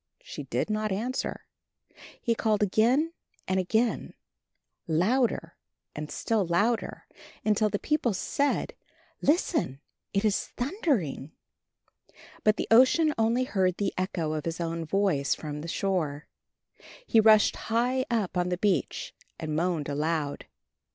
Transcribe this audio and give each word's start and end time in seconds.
She 0.23 0.45
did 0.45 0.71
not 0.71 0.91
answer. 0.91 1.45
He 2.19 2.33
called 2.33 2.63
again 2.63 3.13
and 3.47 3.59
again, 3.59 4.15
louder 4.87 5.57
and 5.95 6.09
still 6.09 6.43
louder, 6.43 7.07
until 7.45 7.69
the 7.69 7.77
people 7.77 8.11
said, 8.15 8.73
"Listen, 9.21 9.79
it 10.11 10.25
is 10.25 10.47
thundering!" 10.57 11.33
But 12.43 12.57
the 12.57 12.67
Ocean 12.71 13.13
only 13.19 13.43
heard 13.43 13.77
the 13.77 13.93
echo 13.95 14.33
of 14.33 14.45
his 14.45 14.59
own 14.59 14.85
voice 14.85 15.35
from 15.35 15.61
the 15.61 15.67
shore. 15.67 16.25
He 17.05 17.19
rushed 17.19 17.55
high 17.69 18.03
up 18.09 18.37
on 18.37 18.49
the 18.49 18.57
beach 18.57 19.13
and 19.39 19.55
moaned 19.55 19.87
aloud. 19.87 20.47